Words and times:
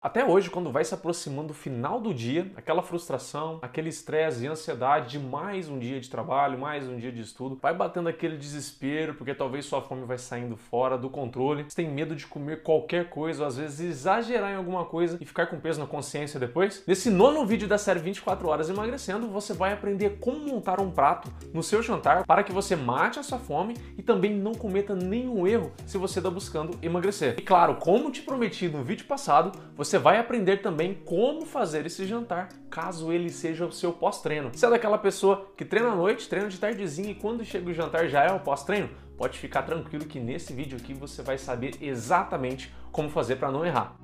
Até 0.00 0.24
hoje, 0.24 0.48
quando 0.48 0.70
vai 0.70 0.84
se 0.84 0.94
aproximando 0.94 1.50
o 1.50 1.54
final 1.54 2.00
do 2.00 2.14
dia, 2.14 2.52
aquela 2.54 2.84
frustração, 2.84 3.58
aquele 3.60 3.88
estresse 3.88 4.44
e 4.44 4.46
ansiedade 4.46 5.08
de 5.08 5.18
mais 5.18 5.68
um 5.68 5.76
dia 5.76 5.98
de 5.98 6.08
trabalho, 6.08 6.56
mais 6.56 6.86
um 6.86 6.96
dia 6.96 7.10
de 7.10 7.20
estudo, 7.20 7.58
vai 7.60 7.74
batendo 7.74 8.08
aquele 8.08 8.36
desespero, 8.36 9.14
porque 9.14 9.34
talvez 9.34 9.66
sua 9.66 9.82
fome 9.82 10.04
vai 10.04 10.16
saindo 10.16 10.56
fora 10.56 10.96
do 10.96 11.10
controle, 11.10 11.64
você 11.64 11.74
tem 11.74 11.90
medo 11.90 12.14
de 12.14 12.28
comer 12.28 12.62
qualquer 12.62 13.10
coisa, 13.10 13.42
ou 13.42 13.48
às 13.48 13.56
vezes 13.56 13.80
exagerar 13.80 14.52
em 14.52 14.54
alguma 14.54 14.84
coisa 14.84 15.18
e 15.20 15.26
ficar 15.26 15.46
com 15.46 15.58
peso 15.58 15.80
na 15.80 15.86
consciência 15.86 16.38
depois. 16.38 16.84
Nesse 16.86 17.10
nono 17.10 17.44
vídeo 17.44 17.66
da 17.66 17.76
série 17.76 17.98
24 17.98 18.46
horas 18.46 18.70
emagrecendo, 18.70 19.26
você 19.26 19.52
vai 19.52 19.72
aprender 19.72 20.18
como 20.20 20.46
montar 20.46 20.78
um 20.78 20.92
prato 20.92 21.28
no 21.52 21.60
seu 21.60 21.82
jantar 21.82 22.24
para 22.24 22.44
que 22.44 22.52
você 22.52 22.76
mate 22.76 23.18
a 23.18 23.24
sua 23.24 23.40
fome 23.40 23.74
e 23.96 24.02
também 24.02 24.32
não 24.32 24.52
cometa 24.52 24.94
nenhum 24.94 25.44
erro 25.44 25.72
se 25.84 25.98
você 25.98 26.20
está 26.20 26.30
buscando 26.30 26.78
emagrecer. 26.80 27.34
E 27.36 27.42
claro, 27.42 27.74
como 27.74 28.12
te 28.12 28.22
prometi 28.22 28.68
no 28.68 28.84
vídeo 28.84 29.04
passado, 29.04 29.50
você 29.74 29.87
você 29.88 29.96
vai 29.96 30.18
aprender 30.18 30.58
também 30.58 30.92
como 30.92 31.46
fazer 31.46 31.86
esse 31.86 32.04
jantar, 32.04 32.50
caso 32.68 33.10
ele 33.10 33.30
seja 33.30 33.64
o 33.64 33.72
seu 33.72 33.90
pós-treino. 33.90 34.50
Se 34.52 34.66
é 34.66 34.68
daquela 34.68 34.98
pessoa 34.98 35.50
que 35.56 35.64
treina 35.64 35.92
à 35.92 35.96
noite, 35.96 36.28
treina 36.28 36.46
de 36.50 36.58
tardezinha 36.58 37.10
e 37.10 37.14
quando 37.14 37.42
chega 37.42 37.70
o 37.70 37.72
jantar 37.72 38.06
já 38.06 38.22
é 38.22 38.30
o 38.30 38.38
pós-treino, 38.38 38.90
pode 39.16 39.38
ficar 39.38 39.62
tranquilo 39.62 40.04
que 40.04 40.20
nesse 40.20 40.52
vídeo 40.52 40.76
aqui 40.76 40.92
você 40.92 41.22
vai 41.22 41.38
saber 41.38 41.72
exatamente 41.80 42.70
como 42.92 43.08
fazer 43.08 43.36
para 43.36 43.50
não 43.50 43.64
errar. 43.64 43.96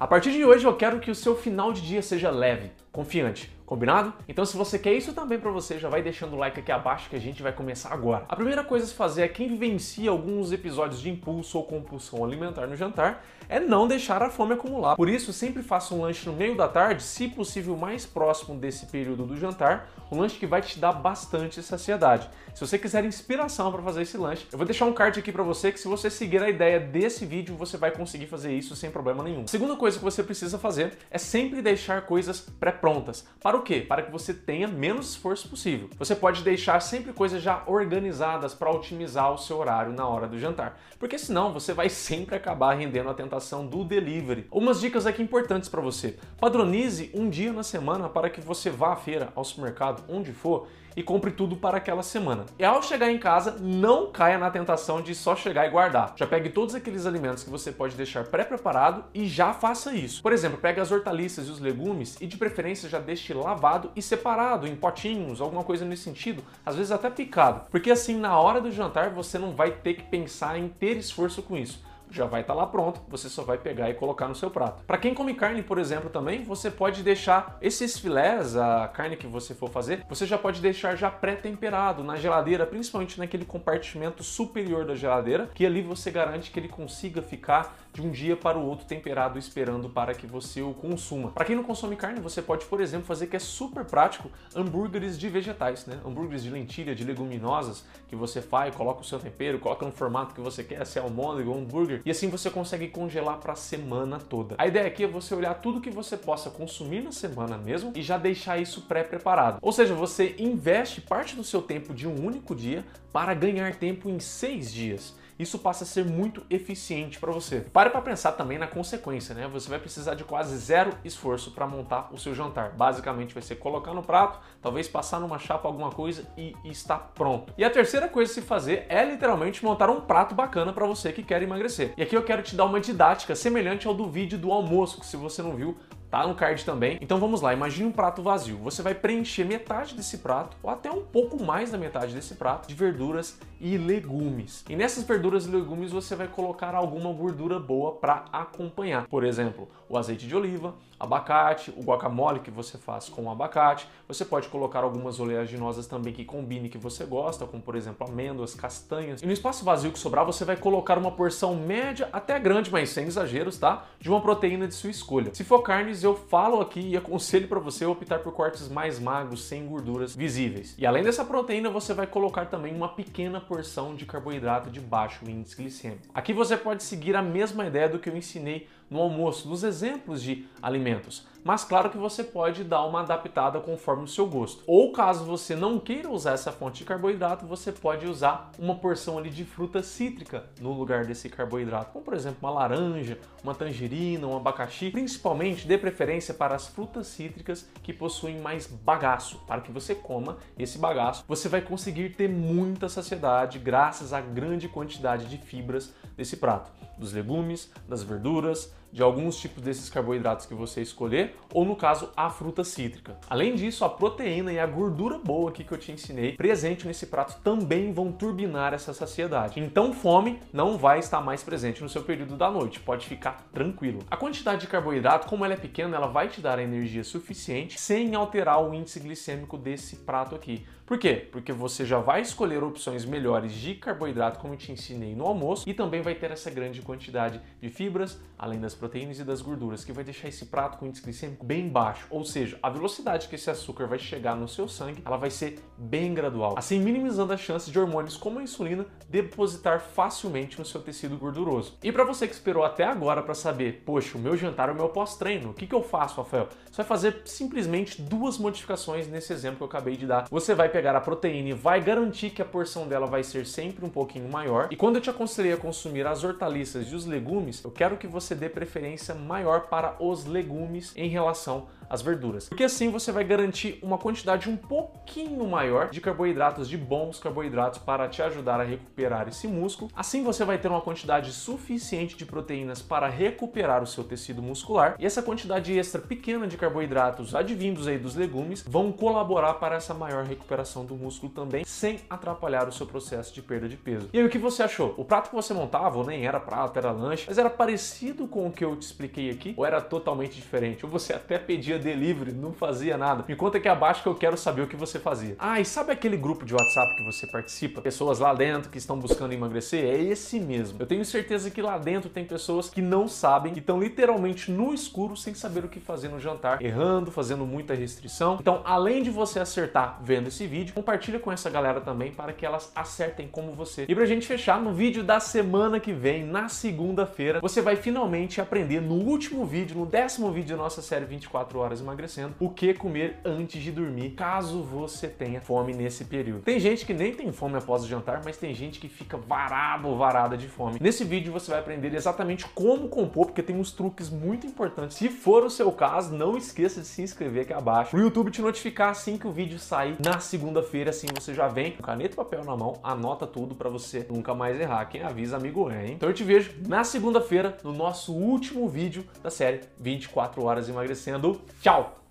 A 0.00 0.06
partir 0.06 0.32
de 0.32 0.46
hoje 0.46 0.64
eu 0.64 0.74
quero 0.74 0.98
que 0.98 1.10
o 1.10 1.14
seu 1.14 1.36
final 1.36 1.74
de 1.74 1.82
dia 1.82 2.00
seja 2.00 2.30
leve, 2.30 2.72
confiante. 2.92 3.50
Combinado? 3.64 4.12
Então 4.28 4.44
se 4.44 4.54
você 4.54 4.78
quer 4.78 4.92
isso 4.92 5.14
também 5.14 5.40
para 5.40 5.50
você, 5.50 5.78
já 5.78 5.88
vai 5.88 6.02
deixando 6.02 6.34
o 6.34 6.36
like 6.36 6.60
aqui 6.60 6.70
abaixo 6.70 7.08
que 7.08 7.16
a 7.16 7.18
gente 7.18 7.42
vai 7.42 7.52
começar 7.52 7.90
agora. 7.90 8.26
A 8.28 8.36
primeira 8.36 8.62
coisa 8.62 8.84
a 8.84 8.88
se 8.88 8.92
fazer 8.94 9.22
é 9.22 9.28
quem 9.28 9.48
vivencia 9.48 10.10
alguns 10.10 10.52
episódios 10.52 11.00
de 11.00 11.08
impulso 11.08 11.56
ou 11.56 11.64
compulsão 11.64 12.22
alimentar 12.22 12.66
no 12.66 12.76
jantar, 12.76 13.24
é 13.48 13.58
não 13.58 13.88
deixar 13.88 14.22
a 14.22 14.30
fome 14.30 14.54
acumular. 14.54 14.96
Por 14.96 15.08
isso, 15.08 15.32
sempre 15.32 15.62
faça 15.62 15.94
um 15.94 16.02
lanche 16.02 16.28
no 16.28 16.34
meio 16.34 16.56
da 16.56 16.68
tarde, 16.68 17.02
se 17.02 17.28
possível 17.28 17.76
mais 17.76 18.04
próximo 18.04 18.58
desse 18.58 18.86
período 18.86 19.24
do 19.24 19.36
jantar, 19.36 19.90
um 20.10 20.18
lanche 20.18 20.38
que 20.38 20.46
vai 20.46 20.60
te 20.60 20.78
dar 20.78 20.92
bastante 20.92 21.62
saciedade. 21.62 22.28
Se 22.54 22.60
você 22.60 22.78
quiser 22.78 23.04
inspiração 23.04 23.72
para 23.72 23.82
fazer 23.82 24.02
esse 24.02 24.18
lanche, 24.18 24.46
eu 24.52 24.58
vou 24.58 24.66
deixar 24.66 24.84
um 24.84 24.92
card 24.92 25.18
aqui 25.18 25.32
para 25.32 25.42
você 25.42 25.72
que 25.72 25.80
se 25.80 25.88
você 25.88 26.10
seguir 26.10 26.42
a 26.42 26.50
ideia 26.50 26.78
desse 26.78 27.24
vídeo, 27.24 27.56
você 27.56 27.78
vai 27.78 27.90
conseguir 27.90 28.26
fazer 28.26 28.52
isso 28.52 28.76
sem 28.76 28.90
problema 28.90 29.22
nenhum. 29.22 29.44
A 29.44 29.48
segunda 29.48 29.76
coisa 29.76 29.98
que 29.98 30.04
você 30.04 30.22
precisa 30.22 30.58
fazer 30.58 30.92
é 31.10 31.16
sempre 31.16 31.62
deixar 31.62 32.02
coisas 32.02 32.40
pré-prontas. 32.82 33.24
Para 33.40 33.56
o 33.56 33.62
quê? 33.62 33.80
Para 33.80 34.02
que 34.02 34.10
você 34.10 34.34
tenha 34.34 34.66
menos 34.66 35.10
esforço 35.10 35.48
possível. 35.48 35.88
Você 35.96 36.16
pode 36.16 36.42
deixar 36.42 36.80
sempre 36.80 37.12
coisas 37.12 37.40
já 37.40 37.62
organizadas 37.66 38.54
para 38.54 38.70
otimizar 38.70 39.32
o 39.32 39.38
seu 39.38 39.58
horário 39.58 39.92
na 39.92 40.06
hora 40.06 40.26
do 40.26 40.38
jantar, 40.38 40.78
porque 40.98 41.16
senão 41.16 41.52
você 41.52 41.72
vai 41.72 41.88
sempre 41.88 42.34
acabar 42.34 42.74
rendendo 42.74 43.08
a 43.08 43.14
tentação 43.14 43.66
do 43.66 43.84
delivery. 43.84 44.48
Umas 44.50 44.80
dicas 44.80 45.06
aqui 45.06 45.22
importantes 45.22 45.68
para 45.68 45.80
você. 45.80 46.18
Padronize 46.40 47.10
um 47.14 47.30
dia 47.30 47.52
na 47.52 47.62
semana 47.62 48.08
para 48.08 48.28
que 48.28 48.40
você 48.40 48.68
vá 48.68 48.92
à 48.92 48.96
feira, 48.96 49.28
ao 49.36 49.44
supermercado, 49.44 50.02
onde 50.08 50.32
for 50.32 50.66
e 50.96 51.02
compre 51.02 51.30
tudo 51.30 51.56
para 51.56 51.76
aquela 51.76 52.02
semana. 52.02 52.46
E 52.58 52.64
ao 52.64 52.82
chegar 52.82 53.10
em 53.10 53.18
casa, 53.18 53.56
não 53.60 54.10
caia 54.10 54.38
na 54.38 54.50
tentação 54.50 55.00
de 55.02 55.14
só 55.14 55.34
chegar 55.34 55.66
e 55.66 55.70
guardar. 55.70 56.14
Já 56.16 56.26
pegue 56.26 56.50
todos 56.50 56.74
aqueles 56.74 57.06
alimentos 57.06 57.44
que 57.44 57.50
você 57.50 57.72
pode 57.72 57.96
deixar 57.96 58.24
pré-preparado 58.24 59.04
e 59.14 59.26
já 59.26 59.52
faça 59.52 59.94
isso. 59.94 60.22
Por 60.22 60.32
exemplo, 60.32 60.58
pegue 60.58 60.80
as 60.80 60.90
hortaliças 60.90 61.48
e 61.48 61.50
os 61.50 61.60
legumes 61.60 62.16
e 62.20 62.26
de 62.26 62.36
preferência 62.36 62.88
já 62.88 62.98
deixe 62.98 63.32
lavado 63.34 63.90
e 63.96 64.02
separado 64.02 64.66
em 64.66 64.76
potinhos, 64.76 65.40
alguma 65.40 65.64
coisa 65.64 65.84
nesse 65.84 66.02
sentido, 66.02 66.42
às 66.64 66.76
vezes 66.76 66.92
até 66.92 67.10
picado, 67.10 67.62
porque 67.70 67.90
assim 67.90 68.16
na 68.16 68.38
hora 68.38 68.60
do 68.60 68.70
jantar 68.70 69.10
você 69.10 69.38
não 69.38 69.54
vai 69.54 69.70
ter 69.70 69.94
que 69.94 70.02
pensar 70.02 70.58
em 70.58 70.68
ter 70.68 70.96
esforço 70.96 71.42
com 71.42 71.56
isso 71.56 71.80
já 72.12 72.26
vai 72.26 72.42
estar 72.42 72.54
tá 72.54 72.60
lá 72.60 72.66
pronto, 72.66 73.00
você 73.08 73.28
só 73.28 73.42
vai 73.42 73.58
pegar 73.58 73.90
e 73.90 73.94
colocar 73.94 74.28
no 74.28 74.34
seu 74.34 74.50
prato. 74.50 74.84
Para 74.84 74.98
quem 74.98 75.14
come 75.14 75.34
carne, 75.34 75.62
por 75.62 75.78
exemplo, 75.78 76.10
também, 76.10 76.44
você 76.44 76.70
pode 76.70 77.02
deixar 77.02 77.58
esses 77.60 77.98
filés, 77.98 78.56
a 78.56 78.88
carne 78.88 79.16
que 79.16 79.26
você 79.26 79.54
for 79.54 79.70
fazer, 79.70 80.04
você 80.08 80.26
já 80.26 80.38
pode 80.38 80.60
deixar 80.60 80.96
já 80.96 81.10
pré-temperado 81.10 82.04
na 82.04 82.16
geladeira, 82.16 82.66
principalmente 82.66 83.18
naquele 83.18 83.44
compartimento 83.44 84.22
superior 84.22 84.84
da 84.84 84.94
geladeira, 84.94 85.50
que 85.54 85.64
ali 85.64 85.82
você 85.82 86.10
garante 86.10 86.50
que 86.50 86.60
ele 86.60 86.68
consiga 86.68 87.22
ficar 87.22 87.81
de 87.92 88.00
um 88.00 88.10
dia 88.10 88.36
para 88.36 88.58
o 88.58 88.66
outro 88.66 88.86
temperado 88.86 89.38
esperando 89.38 89.88
para 89.88 90.14
que 90.14 90.26
você 90.26 90.62
o 90.62 90.72
consuma. 90.72 91.30
Para 91.30 91.44
quem 91.44 91.54
não 91.54 91.62
consome 91.62 91.94
carne, 91.94 92.20
você 92.20 92.40
pode, 92.40 92.64
por 92.64 92.80
exemplo, 92.80 93.06
fazer 93.06 93.26
que 93.26 93.36
é 93.36 93.38
super 93.38 93.84
prático 93.84 94.30
hambúrgueres 94.54 95.18
de 95.18 95.28
vegetais, 95.28 95.84
né? 95.86 95.98
Hambúrgueres 96.04 96.42
de 96.42 96.50
lentilha, 96.50 96.94
de 96.94 97.04
leguminosas 97.04 97.84
que 98.08 98.16
você 98.16 98.40
faz, 98.40 98.74
coloca 98.74 99.02
o 99.02 99.04
seu 99.04 99.18
tempero, 99.18 99.58
coloca 99.58 99.84
no 99.84 99.92
formato 99.92 100.34
que 100.34 100.40
você 100.40 100.64
quer, 100.64 100.86
se 100.86 100.98
é 100.98 101.02
almôndega 101.02 101.50
ou 101.50 101.58
hambúrguer, 101.58 102.00
e 102.04 102.10
assim 102.10 102.28
você 102.28 102.50
consegue 102.50 102.88
congelar 102.88 103.38
para 103.38 103.52
a 103.52 103.56
semana 103.56 104.18
toda. 104.18 104.54
A 104.58 104.66
ideia 104.66 104.86
aqui 104.86 105.04
é 105.04 105.08
você 105.08 105.34
olhar 105.34 105.54
tudo 105.54 105.80
que 105.80 105.90
você 105.90 106.16
possa 106.16 106.50
consumir 106.50 107.02
na 107.02 107.12
semana 107.12 107.58
mesmo 107.58 107.92
e 107.94 108.02
já 108.02 108.16
deixar 108.16 108.58
isso 108.58 108.82
pré-preparado. 108.82 109.58
Ou 109.60 109.72
seja, 109.72 109.94
você 109.94 110.34
investe 110.38 111.00
parte 111.00 111.36
do 111.36 111.44
seu 111.44 111.60
tempo 111.60 111.92
de 111.92 112.08
um 112.08 112.24
único 112.24 112.54
dia 112.54 112.84
para 113.12 113.34
ganhar 113.34 113.74
tempo 113.76 114.08
em 114.08 114.18
seis 114.18 114.72
dias 114.72 115.14
isso 115.38 115.58
passa 115.58 115.84
a 115.84 115.86
ser 115.86 116.04
muito 116.04 116.44
eficiente 116.50 117.18
para 117.18 117.32
você. 117.32 117.60
Pare 117.60 117.90
para 117.90 118.00
pensar 118.00 118.32
também 118.32 118.58
na 118.58 118.66
consequência, 118.66 119.34
né? 119.34 119.48
Você 119.48 119.68
vai 119.68 119.78
precisar 119.78 120.14
de 120.14 120.24
quase 120.24 120.56
zero 120.56 120.92
esforço 121.04 121.52
para 121.52 121.66
montar 121.66 122.08
o 122.12 122.18
seu 122.18 122.34
jantar. 122.34 122.72
Basicamente 122.72 123.34
vai 123.34 123.42
ser 123.42 123.56
colocar 123.56 123.94
no 123.94 124.02
prato, 124.02 124.38
talvez 124.60 124.88
passar 124.88 125.20
numa 125.20 125.38
chapa 125.38 125.68
alguma 125.68 125.90
coisa 125.90 126.26
e 126.36 126.54
está 126.64 126.96
pronto. 126.98 127.52
E 127.56 127.64
a 127.64 127.70
terceira 127.70 128.08
coisa 128.08 128.30
a 128.30 128.34
se 128.34 128.42
fazer 128.42 128.86
é 128.88 129.04
literalmente 129.04 129.64
montar 129.64 129.90
um 129.90 130.00
prato 130.00 130.34
bacana 130.34 130.72
para 130.72 130.86
você 130.86 131.12
que 131.12 131.22
quer 131.22 131.42
emagrecer. 131.42 131.92
E 131.96 132.02
aqui 132.02 132.16
eu 132.16 132.22
quero 132.22 132.42
te 132.42 132.54
dar 132.54 132.64
uma 132.64 132.80
didática 132.80 133.34
semelhante 133.34 133.86
ao 133.86 133.94
do 133.94 134.08
vídeo 134.08 134.38
do 134.38 134.52
almoço, 134.52 135.00
que 135.00 135.06
se 135.06 135.16
você 135.16 135.42
não 135.42 135.56
viu, 135.56 135.76
tá 136.12 136.26
no 136.26 136.34
card 136.34 136.62
também. 136.62 136.98
Então 137.00 137.18
vamos 137.18 137.40
lá, 137.40 137.54
imagine 137.54 137.88
um 137.88 137.90
prato 137.90 138.22
vazio. 138.22 138.58
Você 138.58 138.82
vai 138.82 138.94
preencher 138.94 139.44
metade 139.44 139.94
desse 139.94 140.18
prato, 140.18 140.58
ou 140.62 140.68
até 140.68 140.90
um 140.90 141.00
pouco 141.00 141.42
mais 141.42 141.72
da 141.72 141.78
metade 141.78 142.14
desse 142.14 142.34
prato, 142.34 142.68
de 142.68 142.74
verduras 142.74 143.40
e 143.58 143.78
legumes. 143.78 144.62
E 144.68 144.76
nessas 144.76 145.04
verduras 145.04 145.46
e 145.46 145.50
legumes 145.50 145.90
você 145.90 146.14
vai 146.14 146.28
colocar 146.28 146.74
alguma 146.74 147.10
gordura 147.14 147.58
boa 147.58 147.92
para 147.92 148.26
acompanhar. 148.30 149.06
Por 149.06 149.24
exemplo, 149.24 149.70
o 149.88 149.96
azeite 149.96 150.26
de 150.26 150.36
oliva, 150.36 150.74
abacate, 151.00 151.72
o 151.76 151.82
guacamole 151.82 152.40
que 152.40 152.50
você 152.50 152.76
faz 152.76 153.08
com 153.08 153.24
o 153.24 153.30
abacate. 153.30 153.88
Você 154.06 154.24
pode 154.24 154.48
colocar 154.48 154.84
algumas 154.84 155.18
oleaginosas 155.18 155.86
também 155.86 156.12
que 156.12 156.24
combine 156.24 156.68
que 156.68 156.78
você 156.78 157.04
gosta, 157.04 157.46
como 157.46 157.62
por 157.62 157.74
exemplo 157.74 158.06
amêndoas, 158.06 158.54
castanhas. 158.54 159.22
E 159.22 159.26
no 159.26 159.32
espaço 159.32 159.64
vazio 159.64 159.90
que 159.90 159.98
sobrar, 159.98 160.26
você 160.26 160.44
vai 160.44 160.56
colocar 160.56 160.98
uma 160.98 161.10
porção 161.10 161.54
média 161.56 162.08
até 162.12 162.38
grande, 162.38 162.70
mas 162.70 162.90
sem 162.90 163.06
exageros, 163.06 163.58
tá? 163.58 163.84
De 163.98 164.10
uma 164.10 164.20
proteína 164.20 164.68
de 164.68 164.74
sua 164.74 164.90
escolha. 164.90 165.34
Se 165.34 165.42
for 165.42 165.62
carnes, 165.62 166.01
eu 166.02 166.14
falo 166.14 166.60
aqui 166.60 166.80
e 166.80 166.96
aconselho 166.96 167.48
para 167.48 167.58
você 167.58 167.84
optar 167.84 168.20
por 168.20 168.32
cortes 168.32 168.68
mais 168.68 168.98
magros, 168.98 169.44
sem 169.44 169.66
gorduras 169.66 170.14
visíveis. 170.14 170.74
E 170.78 170.86
além 170.86 171.02
dessa 171.02 171.24
proteína, 171.24 171.70
você 171.70 171.94
vai 171.94 172.06
colocar 172.06 172.46
também 172.46 172.74
uma 172.74 172.88
pequena 172.88 173.40
porção 173.40 173.94
de 173.94 174.06
carboidrato 174.06 174.70
de 174.70 174.80
baixo 174.80 175.28
índice 175.28 175.56
glicêmico. 175.56 176.08
Aqui 176.14 176.32
você 176.32 176.56
pode 176.56 176.82
seguir 176.82 177.16
a 177.16 177.22
mesma 177.22 177.66
ideia 177.66 177.88
do 177.88 177.98
que 177.98 178.08
eu 178.08 178.16
ensinei 178.16 178.68
no 178.92 179.00
almoço, 179.00 179.48
nos 179.48 179.64
exemplos 179.64 180.22
de 180.22 180.46
alimentos. 180.60 181.26
Mas 181.44 181.64
claro 181.64 181.90
que 181.90 181.98
você 181.98 182.22
pode 182.22 182.62
dar 182.62 182.84
uma 182.84 183.00
adaptada 183.00 183.58
conforme 183.58 184.04
o 184.04 184.08
seu 184.08 184.26
gosto. 184.26 184.62
Ou 184.64 184.92
caso 184.92 185.24
você 185.24 185.56
não 185.56 185.78
queira 185.78 186.08
usar 186.08 186.32
essa 186.32 186.52
fonte 186.52 186.78
de 186.78 186.84
carboidrato, 186.84 187.46
você 187.46 187.72
pode 187.72 188.06
usar 188.06 188.52
uma 188.58 188.76
porção 188.76 189.18
ali 189.18 189.28
de 189.28 189.44
fruta 189.44 189.82
cítrica 189.82 190.44
no 190.60 190.72
lugar 190.72 191.04
desse 191.04 191.28
carboidrato, 191.28 191.90
como 191.92 192.04
por 192.04 192.14
exemplo 192.14 192.38
uma 192.42 192.50
laranja, 192.50 193.18
uma 193.42 193.54
tangerina, 193.54 194.26
um 194.26 194.36
abacaxi. 194.36 194.90
Principalmente 194.90 195.66
dê 195.66 195.76
preferência 195.76 196.32
para 196.32 196.54
as 196.54 196.68
frutas 196.68 197.08
cítricas 197.08 197.68
que 197.82 197.92
possuem 197.92 198.38
mais 198.38 198.68
bagaço, 198.68 199.40
para 199.46 199.62
que 199.62 199.72
você 199.72 199.96
coma 199.96 200.36
esse 200.56 200.78
bagaço. 200.78 201.24
Você 201.26 201.48
vai 201.48 201.60
conseguir 201.60 202.10
ter 202.10 202.28
muita 202.28 202.88
saciedade 202.88 203.58
graças 203.58 204.12
à 204.12 204.20
grande 204.20 204.68
quantidade 204.68 205.26
de 205.26 205.38
fibras 205.38 205.92
desse 206.16 206.36
prato, 206.36 206.70
dos 206.96 207.12
legumes, 207.12 207.72
das 207.88 208.02
verduras, 208.02 208.72
de 208.92 209.02
alguns 209.02 209.38
tipos 209.38 209.62
desses 209.62 209.88
carboidratos 209.88 210.46
que 210.46 210.54
você 210.54 210.82
escolher, 210.82 211.34
ou 211.52 211.64
no 211.64 211.74
caso, 211.74 212.10
a 212.16 212.28
fruta 212.28 212.62
cítrica. 212.62 213.18
Além 213.28 213.54
disso, 213.54 213.84
a 213.84 213.88
proteína 213.88 214.52
e 214.52 214.58
a 214.58 214.66
gordura 214.66 215.18
boa 215.18 215.50
aqui 215.50 215.64
que 215.64 215.72
eu 215.72 215.78
te 215.78 215.90
ensinei, 215.90 216.32
presente 216.32 216.86
nesse 216.86 217.06
prato, 217.06 217.40
também 217.42 217.92
vão 217.92 218.12
turbinar 218.12 218.74
essa 218.74 218.92
saciedade. 218.92 219.58
Então, 219.58 219.92
fome 219.92 220.38
não 220.52 220.76
vai 220.76 220.98
estar 220.98 221.20
mais 221.20 221.42
presente 221.42 221.82
no 221.82 221.88
seu 221.88 222.02
período 222.02 222.36
da 222.36 222.50
noite, 222.50 222.80
pode 222.80 223.06
ficar 223.06 223.48
tranquilo. 223.52 224.00
A 224.10 224.16
quantidade 224.16 224.62
de 224.62 224.66
carboidrato, 224.66 225.26
como 225.26 225.44
ela 225.44 225.54
é 225.54 225.56
pequena, 225.56 225.96
ela 225.96 226.06
vai 226.06 226.28
te 226.28 226.40
dar 226.40 226.58
a 226.58 226.62
energia 226.62 227.02
suficiente 227.02 227.80
sem 227.80 228.14
alterar 228.14 228.62
o 228.62 228.74
índice 228.74 229.00
glicêmico 229.00 229.56
desse 229.56 229.96
prato 229.96 230.34
aqui. 230.34 230.66
Por 230.84 230.98
quê? 230.98 231.26
Porque 231.32 231.52
você 231.52 231.86
já 231.86 231.98
vai 232.00 232.20
escolher 232.20 232.62
opções 232.62 233.04
melhores 233.04 233.52
de 233.52 233.74
carboidrato, 233.74 234.38
como 234.38 234.52
eu 234.52 234.58
te 234.58 234.72
ensinei 234.72 235.14
no 235.14 235.24
almoço, 235.24 235.66
e 235.66 235.72
também 235.72 236.02
vai 236.02 236.14
ter 236.14 236.30
essa 236.30 236.50
grande 236.50 236.82
quantidade 236.82 237.40
de 237.60 237.70
fibras, 237.70 238.20
além 238.38 238.60
das 238.60 238.74
proteínas 238.82 239.20
e 239.20 239.22
das 239.22 239.40
gorduras, 239.40 239.84
que 239.84 239.92
vai 239.92 240.02
deixar 240.02 240.26
esse 240.26 240.46
prato 240.46 240.76
com 240.76 240.86
índice 240.86 241.04
glicêmico 241.04 241.46
bem 241.46 241.68
baixo. 241.68 242.04
Ou 242.10 242.24
seja, 242.24 242.58
a 242.60 242.68
velocidade 242.68 243.28
que 243.28 243.36
esse 243.36 243.48
açúcar 243.48 243.86
vai 243.86 243.96
chegar 243.96 244.34
no 244.34 244.48
seu 244.48 244.66
sangue, 244.66 245.02
ela 245.06 245.16
vai 245.16 245.30
ser 245.30 245.60
bem 245.78 246.12
gradual, 246.12 246.54
assim 246.58 246.80
minimizando 246.80 247.32
as 247.32 247.40
chances 247.40 247.70
de 247.70 247.78
hormônios 247.78 248.16
como 248.16 248.40
a 248.40 248.42
insulina 248.42 248.84
depositar 249.08 249.78
facilmente 249.78 250.58
no 250.58 250.64
seu 250.64 250.82
tecido 250.82 251.16
gorduroso. 251.16 251.78
E 251.80 251.92
para 251.92 252.02
você 252.02 252.26
que 252.26 252.34
esperou 252.34 252.64
até 252.64 252.82
agora 252.82 253.22
para 253.22 253.34
saber, 253.34 253.84
poxa, 253.86 254.18
o 254.18 254.20
meu 254.20 254.36
jantar 254.36 254.68
é 254.68 254.72
o 254.72 254.74
meu 254.74 254.88
pós-treino, 254.88 255.50
o 255.50 255.54
que, 255.54 255.68
que 255.68 255.74
eu 255.74 255.82
faço, 255.84 256.16
Rafael? 256.16 256.48
Você 256.68 256.78
vai 256.78 256.86
fazer 256.86 257.22
simplesmente 257.24 258.02
duas 258.02 258.36
modificações 258.36 259.06
nesse 259.06 259.32
exemplo 259.32 259.58
que 259.58 259.62
eu 259.62 259.68
acabei 259.68 259.96
de 259.96 260.08
dar. 260.08 260.26
Você 260.28 260.56
vai 260.56 260.68
pegar 260.68 260.96
a 260.96 261.00
proteína 261.00 261.50
e 261.50 261.52
vai 261.52 261.80
garantir 261.80 262.30
que 262.30 262.42
a 262.42 262.44
porção 262.44 262.88
dela 262.88 263.06
vai 263.06 263.22
ser 263.22 263.46
sempre 263.46 263.84
um 263.84 263.90
pouquinho 263.90 264.28
maior. 264.28 264.66
E 264.72 264.76
quando 264.76 264.96
eu 264.96 265.02
te 265.02 265.10
aconselhei 265.10 265.52
a 265.52 265.56
consumir 265.56 266.04
as 266.04 266.24
hortaliças 266.24 266.90
e 266.90 266.96
os 266.96 267.06
legumes, 267.06 267.62
eu 267.62 267.70
quero 267.70 267.96
que 267.96 268.08
você 268.08 268.34
dê 268.34 268.48
preferência 268.48 268.71
maior 269.14 269.62
para 269.62 269.96
os 270.00 270.24
legumes 270.24 270.92
em 270.96 271.08
relação 271.08 271.66
às 271.92 272.00
verduras. 272.00 272.48
Porque 272.48 272.64
assim 272.64 272.90
você 272.90 273.12
vai 273.12 273.22
garantir 273.22 273.78
uma 273.82 273.98
quantidade 273.98 274.48
um 274.48 274.56
pouquinho 274.56 275.46
maior 275.46 275.90
de 275.90 276.00
carboidratos, 276.00 276.66
de 276.66 276.78
bons 276.78 277.18
carboidratos 277.18 277.78
para 277.78 278.08
te 278.08 278.22
ajudar 278.22 278.60
a 278.60 278.64
recuperar 278.64 279.28
esse 279.28 279.46
músculo. 279.46 279.90
Assim 279.94 280.24
você 280.24 280.42
vai 280.42 280.56
ter 280.56 280.68
uma 280.68 280.80
quantidade 280.80 281.30
suficiente 281.32 282.16
de 282.16 282.24
proteínas 282.24 282.80
para 282.80 283.08
recuperar 283.08 283.82
o 283.82 283.86
seu 283.86 284.04
tecido 284.04 284.40
muscular 284.40 284.96
e 284.98 285.04
essa 285.04 285.22
quantidade 285.22 285.78
extra 285.78 286.00
pequena 286.00 286.46
de 286.46 286.56
carboidratos 286.56 287.34
advindos 287.34 287.86
aí 287.86 287.98
dos 287.98 288.16
legumes 288.16 288.64
vão 288.66 288.90
colaborar 288.90 289.54
para 289.54 289.76
essa 289.76 289.92
maior 289.92 290.24
recuperação 290.24 290.86
do 290.86 290.94
músculo 290.94 291.30
também, 291.30 291.64
sem 291.64 292.00
atrapalhar 292.08 292.66
o 292.68 292.72
seu 292.72 292.86
processo 292.86 293.34
de 293.34 293.42
perda 293.42 293.68
de 293.68 293.76
peso. 293.76 294.08
E 294.12 294.18
aí 294.18 294.24
o 294.24 294.30
que 294.30 294.38
você 294.38 294.62
achou? 294.62 294.94
O 294.96 295.04
prato 295.04 295.28
que 295.28 295.34
você 295.34 295.52
montava, 295.52 295.98
ou 295.98 296.06
nem 296.06 296.26
era 296.26 296.40
prato, 296.40 296.78
era 296.78 296.90
lanche, 296.90 297.24
mas 297.28 297.36
era 297.36 297.50
parecido 297.50 298.26
com 298.26 298.46
o 298.46 298.52
que 298.52 298.61
eu 298.64 298.76
te 298.76 298.82
expliquei 298.82 299.30
aqui, 299.30 299.54
ou 299.56 299.64
era 299.64 299.80
totalmente 299.80 300.34
diferente? 300.34 300.84
Ou 300.84 300.90
você 300.90 301.12
até 301.12 301.38
pedia 301.38 301.78
delivery, 301.78 302.32
não 302.32 302.52
fazia 302.52 302.96
nada. 302.96 303.24
Me 303.26 303.36
conta 303.36 303.58
aqui 303.58 303.68
abaixo 303.68 304.02
que 304.02 304.08
eu 304.08 304.14
quero 304.14 304.36
saber 304.36 304.62
o 304.62 304.66
que 304.66 304.76
você 304.76 304.98
fazia. 304.98 305.36
Ah, 305.38 305.60
e 305.60 305.64
sabe 305.64 305.92
aquele 305.92 306.16
grupo 306.16 306.44
de 306.44 306.54
WhatsApp 306.54 306.96
que 306.96 307.04
você 307.04 307.26
participa? 307.26 307.80
Pessoas 307.80 308.18
lá 308.18 308.32
dentro 308.34 308.70
que 308.70 308.78
estão 308.78 308.98
buscando 308.98 309.32
emagrecer? 309.32 309.84
É 309.84 310.00
esse 310.00 310.38
mesmo. 310.40 310.78
Eu 310.80 310.86
tenho 310.86 311.04
certeza 311.04 311.50
que 311.50 311.60
lá 311.60 311.78
dentro 311.78 312.08
tem 312.08 312.24
pessoas 312.24 312.68
que 312.68 312.80
não 312.80 313.08
sabem, 313.08 313.52
que 313.52 313.58
estão 313.58 313.80
literalmente 313.80 314.50
no 314.50 314.72
escuro 314.72 315.16
sem 315.16 315.34
saber 315.34 315.64
o 315.64 315.68
que 315.68 315.80
fazer 315.80 316.08
no 316.08 316.20
jantar, 316.20 316.62
errando, 316.62 317.10
fazendo 317.10 317.44
muita 317.44 317.74
restrição. 317.74 318.38
Então, 318.40 318.62
além 318.64 319.02
de 319.02 319.10
você 319.10 319.40
acertar 319.40 320.00
vendo 320.02 320.28
esse 320.28 320.46
vídeo, 320.46 320.74
compartilha 320.74 321.18
com 321.18 321.30
essa 321.30 321.50
galera 321.50 321.80
também 321.80 322.12
para 322.12 322.32
que 322.32 322.46
elas 322.46 322.70
acertem 322.74 323.28
como 323.28 323.52
você. 323.52 323.84
E 323.88 323.94
pra 323.94 324.06
gente 324.06 324.26
fechar, 324.26 324.60
no 324.60 324.72
vídeo 324.72 325.02
da 325.02 325.20
semana 325.20 325.80
que 325.80 325.92
vem, 325.92 326.24
na 326.24 326.48
segunda-feira, 326.48 327.40
você 327.40 327.60
vai 327.60 327.76
finalmente 327.76 328.40
aprender 328.40 328.51
no 328.60 328.96
último 328.96 329.46
vídeo, 329.46 329.78
no 329.78 329.86
décimo 329.86 330.30
vídeo 330.30 330.54
da 330.54 330.62
nossa 330.62 330.82
série 330.82 331.06
24 331.06 331.58
horas 331.58 331.80
emagrecendo, 331.80 332.34
o 332.38 332.50
que 332.50 332.74
comer 332.74 333.18
antes 333.24 333.62
de 333.62 333.72
dormir, 333.72 334.10
caso 334.10 334.62
você 334.62 335.08
tenha 335.08 335.40
fome 335.40 335.72
nesse 335.72 336.04
período. 336.04 336.42
Tem 336.42 336.60
gente 336.60 336.84
que 336.84 336.92
nem 336.92 337.14
tem 337.14 337.32
fome 337.32 337.56
após 337.56 337.82
o 337.82 337.88
jantar, 337.88 338.20
mas 338.22 338.36
tem 338.36 338.54
gente 338.54 338.78
que 338.78 338.88
fica 338.88 339.16
varado 339.16 339.88
ou 339.88 339.96
varada 339.96 340.36
de 340.36 340.48
fome. 340.48 340.76
Nesse 340.82 341.02
vídeo 341.02 341.32
você 341.32 341.50
vai 341.50 341.60
aprender 341.60 341.94
exatamente 341.94 342.44
como 342.48 342.88
compor, 342.88 343.28
porque 343.28 343.42
tem 343.42 343.56
uns 343.56 343.72
truques 343.72 344.10
muito 344.10 344.46
importantes. 344.46 344.98
Se 344.98 345.08
for 345.08 345.44
o 345.44 345.50
seu 345.50 345.72
caso, 345.72 346.14
não 346.14 346.36
esqueça 346.36 346.82
de 346.82 346.86
se 346.86 347.00
inscrever 347.00 347.44
aqui 347.44 347.54
abaixo, 347.54 347.96
o 347.96 348.00
YouTube 348.00 348.30
te 348.30 348.42
notificar 348.42 348.90
assim 348.90 349.16
que 349.16 349.26
o 349.26 349.32
vídeo 349.32 349.58
sair 349.58 349.96
na 350.04 350.20
segunda-feira, 350.20 350.90
assim 350.90 351.06
você 351.14 351.32
já 351.32 351.48
vem 351.48 351.72
com 351.72 351.82
caneta 351.82 352.12
e 352.12 352.16
papel 352.16 352.44
na 352.44 352.54
mão, 352.54 352.78
anota 352.82 353.26
tudo 353.26 353.54
para 353.54 353.70
você 353.70 354.06
nunca 354.10 354.34
mais 354.34 354.60
errar. 354.60 354.84
Quem 354.84 355.02
avisa, 355.02 355.38
amigo 355.38 355.70
é, 355.70 355.86
hein? 355.86 355.92
Então 355.94 356.10
eu 356.10 356.14
te 356.14 356.22
vejo 356.22 356.52
na 356.68 356.84
segunda-feira 356.84 357.56
no 357.64 357.72
nosso 357.72 358.12
último 358.42 358.68
vídeo 358.68 359.04
da 359.22 359.30
série 359.30 359.60
24 359.78 360.42
horas 360.42 360.68
emagrecendo. 360.68 361.40
Tchau! 361.62 362.01